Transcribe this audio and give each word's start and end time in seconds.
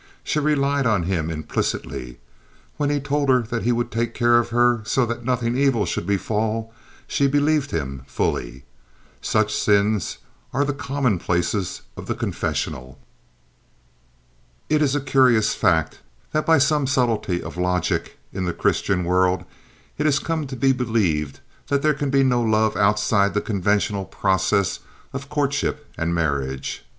She 0.23 0.39
relied 0.39 0.87
on 0.87 1.03
him 1.03 1.29
implicitly. 1.29 2.17
When 2.77 2.89
he 2.89 2.99
told 2.99 3.29
her 3.29 3.43
that 3.43 3.61
he 3.61 3.71
would 3.71 3.91
take 3.91 4.15
care 4.15 4.39
of 4.39 4.49
her 4.49 4.81
so 4.83 5.05
that 5.05 5.23
nothing 5.23 5.55
evil 5.55 5.85
should 5.85 6.07
befall, 6.07 6.73
she 7.05 7.27
believed 7.27 7.69
him 7.69 8.01
fully. 8.07 8.63
Such 9.21 9.53
sins 9.55 10.17
are 10.53 10.65
the 10.65 10.73
commonplaces 10.73 11.83
of 11.95 12.07
the 12.07 12.15
confessional. 12.15 12.97
It 14.69 14.81
is 14.81 14.95
a 14.95 15.01
curious 15.01 15.53
fact 15.53 15.99
that 16.31 16.47
by 16.47 16.57
some 16.57 16.87
subtlety 16.87 17.39
of 17.43 17.55
logic 17.55 18.17
in 18.33 18.45
the 18.45 18.53
Christian 18.53 19.03
world, 19.03 19.45
it 19.99 20.07
has 20.07 20.17
come 20.17 20.47
to 20.47 20.55
be 20.55 20.71
believed 20.71 21.41
that 21.67 21.83
there 21.83 21.93
can 21.93 22.09
be 22.09 22.23
no 22.23 22.41
love 22.41 22.75
outside 22.75 23.35
the 23.35 23.39
conventional 23.39 24.05
process 24.05 24.79
of 25.13 25.29
courtship 25.29 25.85
and 25.95 26.15
marriage. 26.15 26.87